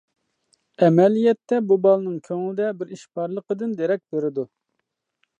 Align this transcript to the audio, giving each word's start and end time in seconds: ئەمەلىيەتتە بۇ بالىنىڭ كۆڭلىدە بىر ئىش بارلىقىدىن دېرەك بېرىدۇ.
ئەمەلىيەتتە 0.85 1.59
بۇ 1.71 1.77
بالىنىڭ 1.83 2.15
كۆڭلىدە 2.27 2.69
بىر 2.79 2.93
ئىش 2.95 3.03
بارلىقىدىن 3.19 3.75
دېرەك 3.83 4.03
بېرىدۇ. 4.15 4.47